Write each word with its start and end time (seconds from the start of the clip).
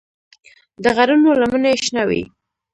د 0.83 0.85
غرونو 0.95 1.29
لمنې 1.41 1.73
شنه 1.83 2.03
وې. 2.09 2.21